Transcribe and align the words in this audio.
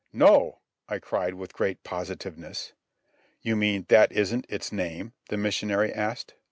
"No!" 0.13 0.57
I 0.89 0.97
cried 0.97 1.35
with 1.35 1.53
great 1.53 1.83
positiveness. 1.83 2.73
"You 3.43 3.55
mean 3.55 3.85
that 3.89 4.11
isn't 4.11 4.47
its 4.49 4.71
name?" 4.71 5.13
the 5.29 5.37
missionary 5.37 5.93
asked. 5.93 6.33